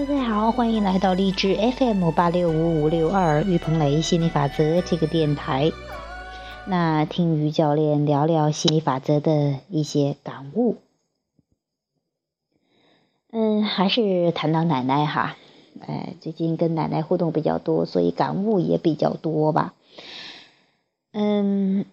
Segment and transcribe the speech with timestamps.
[0.00, 5.72] 大家好，欢迎来到励志 FM 八六五五六二玉鹏雷心理法则这个电台。
[6.64, 10.76] 那听于教练聊聊心理法则的一些感悟。
[13.30, 15.36] 嗯，还是谈到奶奶哈，
[15.86, 19.74] 哎，最近跟奶奶互动比较多，所以感悟也比较多吧。
[21.12, 21.84] 嗯，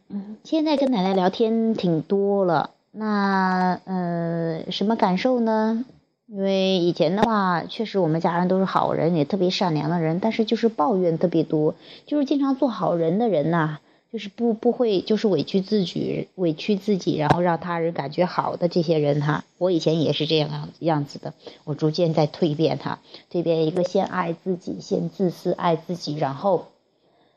[0.45, 5.83] 现在跟奶奶聊天挺多了，那呃，什么感受呢？
[6.29, 11.73] 因为以前的话，确实我们家人都是好人，也特别善良的人，但是就是抱怨特别多，
[12.05, 13.79] 就是经常做好人的人呐，
[14.11, 22.99] 就是不不会就是委屈自己，委屈自己，然后让他人感觉好的这些人哈，我以前也是这样样子的，我逐渐在蜕变哈，
[23.31, 26.67] 蜕变一个先爱自己，先自私爱自己，然后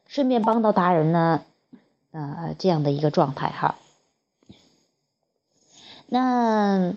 [0.09, 1.45] 顺便帮到他人呢，
[2.11, 3.77] 呃这样的一个状态哈，
[6.09, 6.95] 那。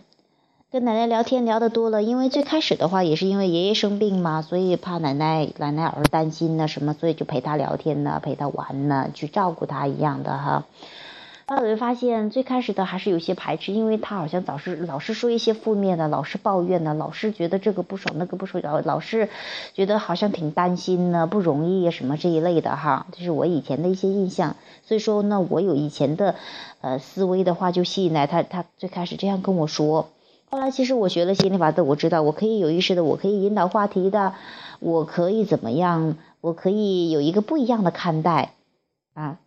[0.73, 10.63] 跟奶奶聊天聊得多了，因为最开始的话也是因为爷爷生病嘛，所以怕奶奶奶奶儿担心呢什么，所以就陪他聊天呢，陪他玩呢，去照顾他一样的哈。
[11.45, 19.29] 后来我就发现，最开始的还是有些排斥，因为他好像老是老是说一些负面的，老是抱怨的，老是觉得这个不爽那个不爽，老老是
[19.75, 24.55] 觉得好像挺担心呢，不容易什么这一类的哈，这是我以前的一些印象。
[24.87, 26.33] 所以说呢，我有以前的
[26.81, 30.09] 呃思维的话，就吸引来他，他最开始这样跟我说。
[30.53, 34.35] 后来其实我学了心理法则，我知道我可以有意识的，我可以引导话题的，
[34.79, 36.15] 我可以怎么样？
[36.41, 38.53] 我可以有一个不一样的看待，
[39.15, 39.39] 啊。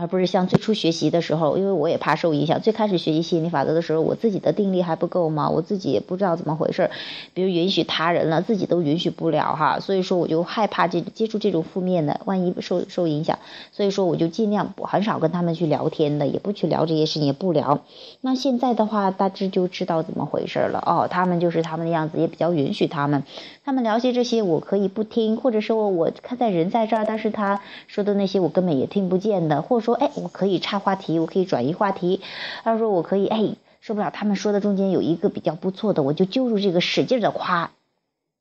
[0.00, 2.60] 而不是像最初学习的时候，因为我也怕受影响。
[2.62, 6.90] 最开始学习吸引力法则的时候，我自己的定力还不够嘛，我自己也不知道怎么回事。
[7.34, 13.38] 比如允许他人了，自己都允许不了哈，所以说我就害怕这接触这种负面的，万一受受影响。
[13.72, 17.80] 所以说我就尽量不很少跟他们去聊天的，也不去聊这些事情，也不聊。
[18.22, 21.08] 那现在的话，大致就知道怎么回事了哦。
[21.10, 23.22] 他们就是他们的样子，也比较允许他们。
[23.62, 29.89] 他们聊些这些，我可以不听，或者说我看在人在这儿，但是他说的那些我根本也听不见的，或者说。
[29.90, 32.20] 说哎，我可以插话题，我可以转移话题。
[32.62, 37.72] 他说我可以哎，受不了他们说的中间有一个比较不错的，我就揪住这个使劲的夸，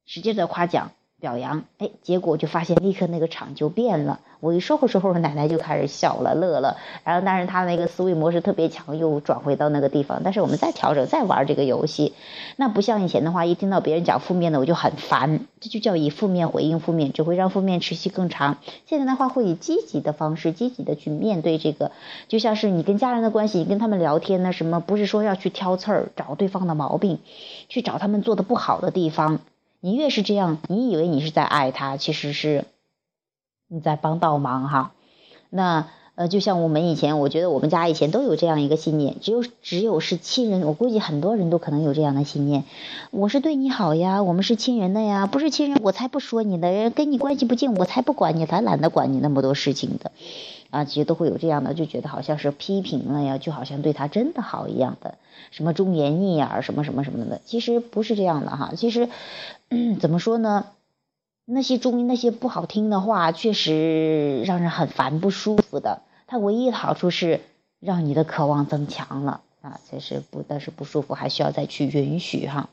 [0.06, 0.92] 使劲的夸奖。
[1.20, 4.20] 表扬，哎，结果就发现立刻那个场就变了。
[4.40, 6.78] 我一说话时候，奶奶就开始笑了，乐了。
[7.04, 10.22] 然后，但是他那个思维模式特别强，又转回到那个地方。
[10.24, 12.14] 但是我们再调整，再玩这个游戏，
[12.56, 15.42] 那不像以前的话，一听到别人讲负面的，我就很烦。
[15.60, 18.58] 这就叫以负面回应负面，只会让负面持续更长。
[18.86, 21.92] 现在的话，会以积极的方式，积极的去面对这个，
[22.30, 27.20] 就像是你跟家人的关系，你跟他们聊天呢，什么不是说要去挑刺儿，找对方的毛病，
[27.68, 29.40] 去找他们做的不好的地方。
[29.82, 32.66] 你越是这样，你以为你是在爱他，其实是
[33.68, 34.92] 你在帮倒忙哈。
[35.50, 42.66] 那呃，就像我们以前，我觉得我们家以前都有这样一个信念，只有只有是亲人，我估计很多人都可能有这样的信念。
[43.12, 50.12] 我是对你好呀，我们是亲人的呀，不是亲人我才不说你的，跟你关系不近我才不管你，才懒得管你那么多事情的。
[50.70, 55.18] 啊，其实都会有这样的，就觉得好像是批评了呀，就好像对他真的好一样的，
[55.52, 58.74] 什么忠言逆耳，什么什么什么的，其实不是这样的哈。
[58.76, 59.10] 其实
[60.00, 60.68] 怎么说呢？
[61.52, 66.04] 那些中那些不好听的话，确实让人很烦不舒服的。
[66.28, 67.42] 它唯一的好处是
[67.80, 72.70] 让你的渴望增强了啊，其实不但是不舒服，还需要再去允许哈。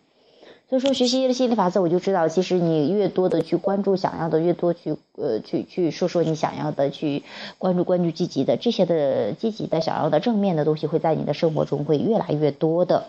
[0.69, 7.23] 所以说，学习心理法则，我就知道，其实你越多的去关注想要的，越多去呃去去说说你想要的，去
[7.59, 13.07] 关注关注积极的这些的积极的想要的正面的东西，会在你的生活中会越来越多的。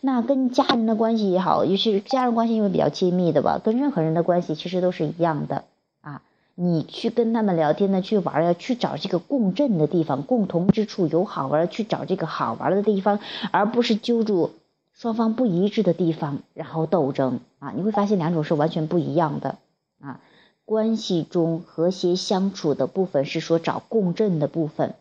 [0.00, 5.64] 那跟家人的关系也好，尤其是家人关系因为比较亲密的吧，跟任何人的关系其实都是一样的
[6.00, 6.22] 啊。
[6.54, 13.20] 你去跟他们聊天呢，去玩要去找这个共振的地方，共同之处有好玩，去找这个好玩的地方，
[13.50, 14.52] 而不是揪住。
[14.96, 19.58] 双方不一致的地方，然后斗争啊，你会发现两种是完全不一样的
[20.00, 20.20] 啊。
[20.64, 24.94] 关系中和谐相处的部分是说找共振的部分，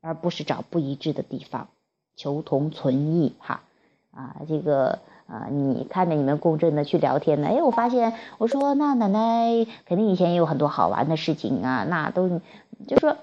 [0.00, 1.68] 而不是找不一致的地方，
[2.16, 3.60] 求同存异哈
[4.12, 4.36] 啊。
[4.48, 12.40] 这个啊，你看着你们共振的去聊天呢，哎，我发现我说那奶奶肯定以前也有很多好玩的事情啊，那都
[12.86, 13.16] 就说。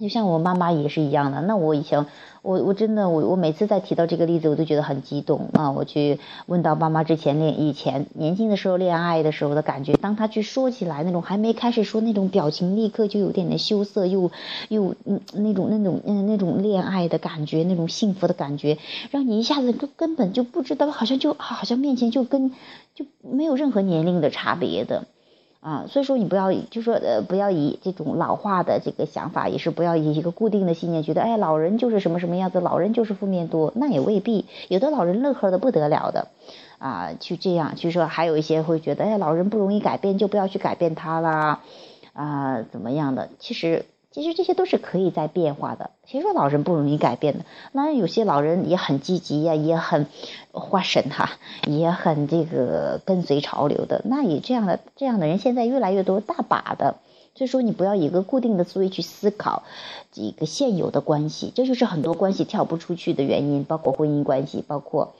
[0.00, 2.06] 就像我妈妈也是一样的，那我以前，
[2.42, 5.72] 我我真的我我每次在提到这个例子，我都觉得很激动啊！
[5.72, 14.30] 我去问到妈妈之前恋以前年轻的时候恋爱的时候的感觉，当她去说起来那种还没开始说那种表情，立刻就有点点羞涩，又
[14.68, 18.78] 又嗯那种那种嗯那种恋爱的感觉，那种幸福的感觉，
[19.10, 22.52] 让你一下子根根本就不知道，好像就好像面前就跟
[22.94, 25.06] 就没有任何年龄的差别的。
[25.60, 36.28] 啊，所以说你不要就说呃不要以这种老化的这个想法，也是不要以一个固定的信念，觉得哎老人就是什么什么样子，老人就是负面多，那也未必，有的老人乐呵的不得了的，
[36.78, 41.60] 啊，去这样，去说还有一些会觉得哎老人不容易改变，就不要去改变他啦，
[42.12, 43.84] 啊怎么样的，其实。
[44.18, 45.90] 其实这些都是可以在变化的。
[46.04, 47.44] 谁说老人不容易改变的？
[47.70, 50.06] 那有些老人也很积极呀，也很
[50.50, 51.30] 花神哈，
[51.68, 54.02] 也很这个跟随潮流的。
[54.04, 56.96] 那也这样的这样的人现在越来越多，大把的。
[57.36, 59.62] 所以说你不要以一个固定的思维去思考
[60.10, 65.14] 几个现有的关系，这就是很多关系跳不出去的原因，包括婚姻关系，包括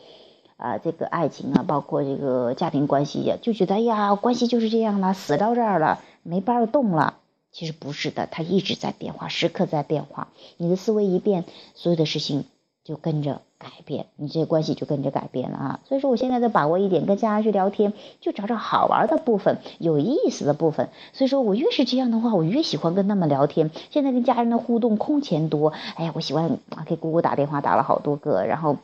[0.57, 7.18] 啊这个爱情啊，包括这个家庭关系呀，就觉得哎呀关系就是这样了，死到这儿了，没法动了。
[7.51, 10.29] 其实不是的，它一直在变化，时刻在变化。
[10.57, 12.45] 你的思维一变，所有的事情
[12.85, 15.81] 就跟着改变，你这些关系就跟着改变了啊。
[15.89, 20.91] 所以说，我现在在把握一点，跟家人去聊天，就找找好玩的部分，有意思的部分。
[21.13, 23.71] 所以说我越是这样的话，我越喜欢跟他们聊天。
[23.91, 28.77] 现在跟家人的互动空前多，哎呀，我喜欢给姑姑打电话，打了好多个，然后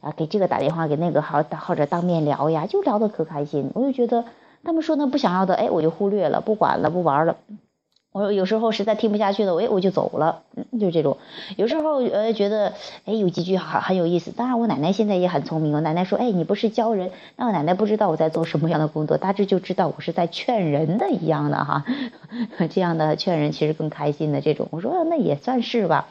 [0.00, 3.70] 啊给这个打电话，给那个好或者当面聊呀，就聊得可开心。
[3.74, 4.24] 我就觉得
[4.64, 7.36] 他们说那不想要的，哎，我就忽略了，不管了，不玩了。
[8.18, 10.42] 我有时候实在听不下去了，我我就走了，
[10.80, 11.18] 就这种。
[11.56, 12.74] 有时候呃觉得
[13.04, 14.32] 哎有几句好很有意思。
[14.32, 21.84] 当然我奶奶现在也很聪明，我奶奶说哎你不是教人，那我奶奶不知道我在做什么样的工作，大致就知道我是在劝人的一样的哈。
[22.74, 24.66] 这样的劝人其实更开心的这种。
[24.70, 26.08] 我说那也算是吧。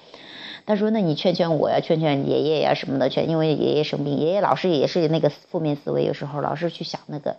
[0.68, 7.38] 他说那你劝劝我呀，劝劝爷爷呀什么的劝，因为爷爷生病，爷爷老是也是那个负面思维，有时候老是去想那个。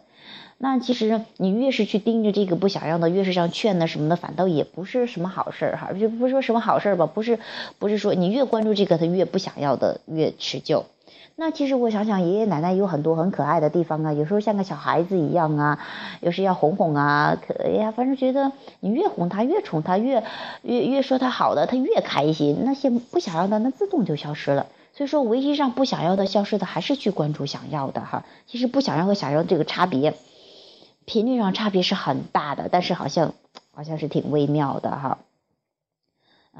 [0.57, 7.39] 那其实你越是去盯着这个不想要的，越是像劝的什么的，反倒也不是什么好事儿哈，就不是说什么好事儿吧，不是，
[7.79, 10.87] 不是说你越关注这个，他越不想要的越持久。
[11.40, 15.79] 那其实我想想，爷爷奶奶有很多很可爱的地方啊，有时候像个小孩子一样啊，
[16.20, 18.50] 有时要哄哄啊，可哎呀，反正觉得
[18.81, 20.25] 你越哄他，越宠他，越
[20.62, 22.64] 越越说他好的，他越开心。
[22.64, 24.67] 那些不想要的，那自动就消失了。
[24.94, 28.25] 所以说，唯一让不想要的消失的，还是去关注想要的哈。
[28.49, 30.14] 其实不想要和想要这个差别。
[31.05, 33.32] 频率上差别是很大的，但是好像
[33.73, 35.19] 好像是挺微妙的哈。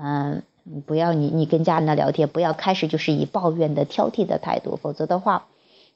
[0.00, 0.44] 嗯，
[0.87, 5.47] 不要你你跟家人的聊天，不要开始就是以抱怨的挑剔的态度，否则的话。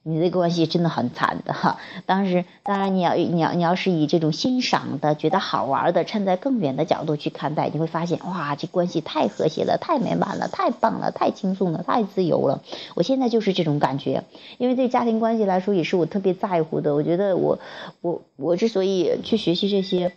[0.05, 12.63] 你的关系真的很惨的哈，当时当然你要你要你要是以这种欣赏的、觉得好玩的、站在更远的角度去看待，你会发现哇，这关系太和谐了、太美满了、太棒了、太轻松了、太自由了。
[12.97, 14.25] 我现在就是这种感觉，
[14.59, 16.97] 因为对家庭关系来说也是我特别在乎的。
[16.97, 17.61] 我觉得我
[18.01, 20.13] 我我之所以去学习这些，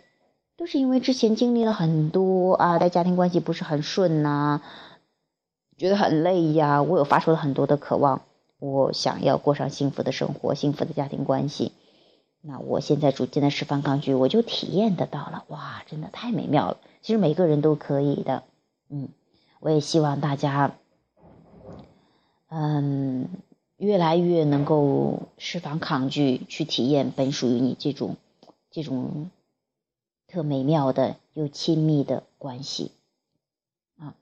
[0.56, 4.62] 都是因为之前经历了很多啊，在家庭关系不是很顺呐，
[5.76, 8.22] 觉得很累呀，我有发出了很多的渴望。
[8.58, 11.72] 我想要过上幸福的生活，幸福的家庭关系。
[12.40, 15.44] 那我现在逐渐的释放抗拒，我就体验得到了。
[15.48, 16.78] 哇，真的太美妙了！
[17.02, 18.44] 其实每个人都可以的。
[18.88, 19.08] 嗯，
[19.60, 20.74] 我也希望大家，
[22.48, 23.28] 嗯，
[23.76, 28.16] 越来越能够释放抗拒，去体验本属于你这种
[28.70, 29.28] 这种
[30.28, 32.92] 特美妙的又亲密的关系。
[33.98, 34.14] 啊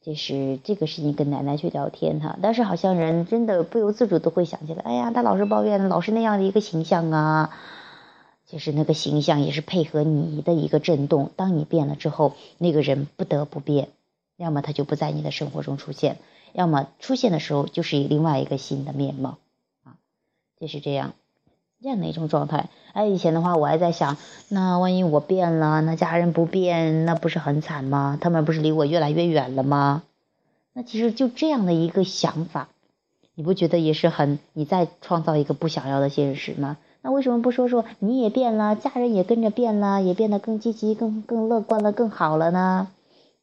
[0.00, 7.50] 就是这个事情跟奶奶去聊天哈，但是好像人真的不由自主都会想起来，哎呀，他老是抱怨，老是那样的一个形象啊。
[8.46, 13.90] 其实那个形象也是配合你的一个震动，当你变了之后，那个人不得不变，
[14.38, 16.16] 要么他就不在你的生活中出现，
[16.54, 19.36] 要么出现的时候就是以另外一个新的面貌
[19.84, 19.98] 啊，
[20.58, 21.12] 就是这样
[21.80, 22.68] 这样的一种状态。
[22.92, 24.16] 哎，以前的话我还在想，
[24.48, 28.18] 那万一我变了，那家人不变，那不是很惨吗？
[28.20, 30.02] 他们不是离我越来越远了吗？
[30.72, 32.68] 那其实就这样的一个想法，
[33.34, 36.76] 你不觉得也是很你在创造一个不想要的现实吗？
[37.00, 42.88] 那为什么不说说你也变了，家人也跟着变了，也变得更积极、更更乐观了、更好了呢？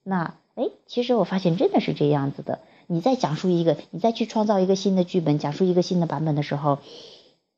[0.03, 2.59] 那哎，其实我发现真的是这样子的。
[2.87, 6.79] 你在讲述一个，你再去创造一个新的剧本，讲述一个新的版本的时候，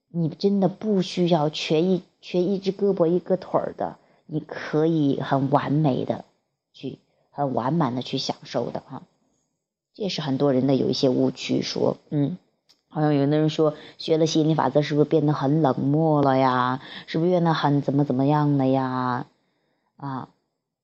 [0.09, 6.25] 你真的不需要缺一缺一只胳膊一个腿儿的，你可以很完美的
[6.73, 6.99] 去
[7.31, 9.03] 很完满的去享受的哈。
[9.93, 12.37] 这也是很多人的有一些误区，说，嗯，
[12.87, 16.81] 好像有的人说学了吸引力法则是不是变得很冷漠了呀？
[17.07, 19.25] 是不是变得很怎么怎么样了呀？
[19.97, 20.29] 啊，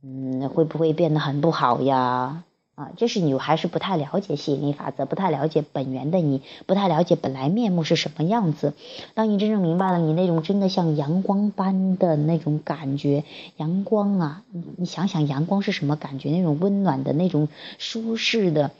[0.02, 2.44] 嗯，会不会变得很不好呀？
[2.76, 8.74] 啊，这是你还是不太了解吸引力法则，不太了解本源的你，不太了解本来面目是什么样子。
[9.14, 13.24] 当你真正明白了，你那种真的像阳光般的那种感觉，
[13.58, 14.44] 阳光啊，
[14.78, 16.32] 你想想阳光是什么感觉？
[16.32, 18.72] 那种温暖的那种舒适的。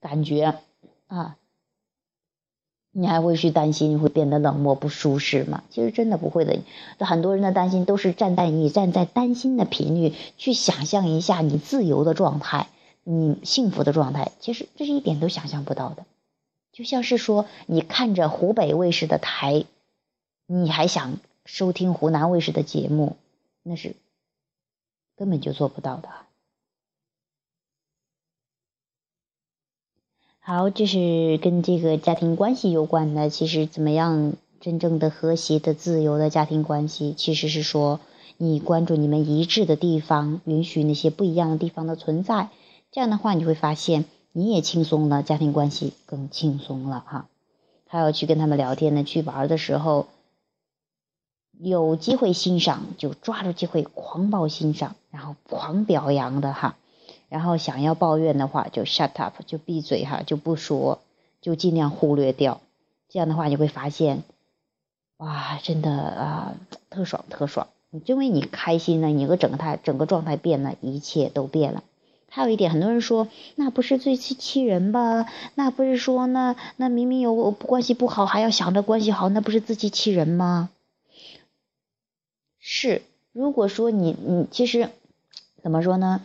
[0.00, 0.54] 感觉
[1.08, 1.36] 啊，
[2.92, 5.64] 你还会去担心会变得冷漠不舒适吗？
[5.70, 6.60] 其实真的不会的。
[7.00, 12.68] 很多人的担心都是站在你站在担心的频率去想象一下你自由的状态，
[13.10, 14.32] 你幸福的状态。
[14.38, 16.04] 其实这是一点都想象不到的。
[16.72, 19.64] 就像是说你看着湖北卫视的台，
[20.46, 23.16] 你还想收听湖南卫视的节目，
[23.62, 23.96] 那是
[25.16, 26.10] 根本就做不到的。
[30.40, 33.30] 好，这是跟这个家庭关系有关的。
[33.30, 38.00] 其实，怎么样真正的和谐的、自由的家庭关系，其实是说
[38.36, 42.50] 你关注你们一致的地方，允许那些不一样的地方的存在。
[42.90, 47.28] 这样的话，你会发现你也轻松了，家庭关系更轻松了哈。
[47.86, 50.06] 还要去跟他们聊天呢，去玩的时候，
[51.58, 56.76] 有机会欣赏就抓住机会狂暴欣赏，然后狂表扬的哈。
[57.28, 61.00] 然后想要抱怨的话，就 shut up，就闭嘴哈，就不说，
[61.42, 62.60] 就尽量忽略掉。
[63.10, 64.22] 这样的话，你会发现，
[65.18, 66.54] 哇，真的啊，
[66.88, 67.68] 特爽特爽。
[68.06, 71.82] 因为你开心了，你个整个态整个状态变了，一切都变了。
[72.30, 75.26] 还有一点，很多人说，那不是自欺欺人吧？
[75.54, 80.70] 那不是说，那那明明有关系不好，还要想着关系好，那不是自欺欺人吗？
[82.58, 84.90] 是，如果说你你其实
[85.62, 86.20] 怎么说呢？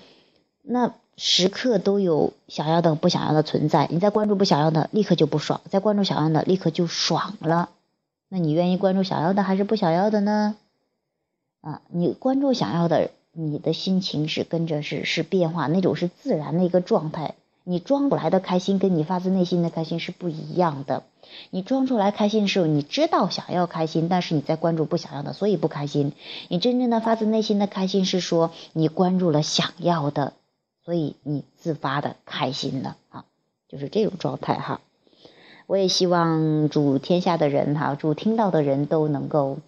[0.61, 3.87] 那时刻都有想要的、不想要的存在。
[3.89, 7.69] 你在关注不想要的，立刻就不爽；在关注想要的，立刻就爽了。
[8.29, 10.55] 那你愿意关注想要的还是不想要的呢？
[11.61, 17.35] 啊，你关注想要的，你的心情是跟着是是变化，那种是自然的一个状态。
[17.65, 21.03] 你装出来的开心，跟你发自内心的开心是不一样的。
[21.49, 26.11] 你装出来开心的时候，你知道想要开心，但是你在关注不想要的，所以不开心。
[26.49, 30.33] 你真正的发自内心的开心是说，你关注了想要的。
[30.85, 33.23] 所以你自发的开心了啊，
[33.69, 34.81] 就是这种状态哈。
[35.65, 39.59] 我也希望主天下的人哈，主听到的人都能够，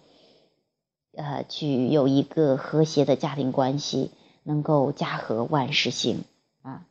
[1.16, 4.10] 呃，去有一个和谐的家庭关系，
[4.44, 6.24] 能够家和万事兴
[6.62, 6.84] 啊。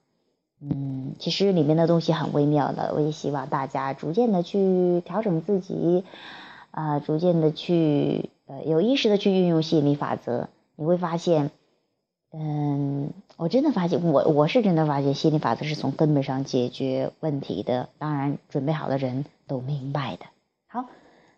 [0.60, 6.03] 嗯，其实里面的东西很微妙的，我也希望大家逐渐的去调整自己，
[6.72, 11.51] 啊，逐渐的去呃有意识的去运用吸引力法则，你会发现。
[12.38, 17.88] 嗯，我真的发现，我我是真的发现，心理法则是从根本上解决问题的。
[17.98, 20.25] 当然，准备好的人都明白的。
[20.67, 20.84] 好，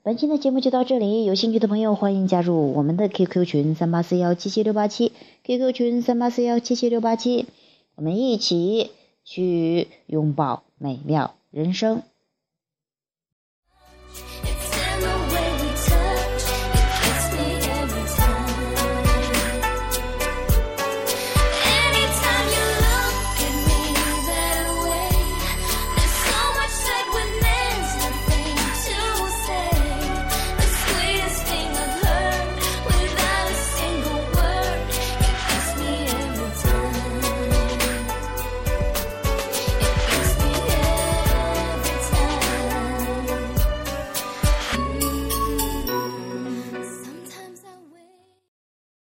[0.08, 5.12] 本期的节目就到这里，有兴趣的朋友欢迎加入我们的 QQ 群三八四幺七七六八七
[5.44, 7.46] ，QQ 群三八四幺七七六八七，
[7.96, 8.92] 我们一起
[9.26, 12.04] 去拥抱美妙人生。